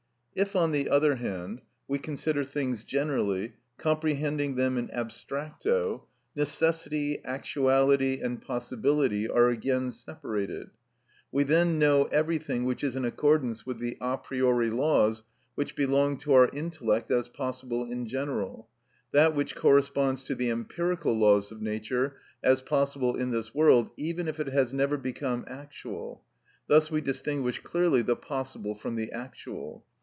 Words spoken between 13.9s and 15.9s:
a priori laws which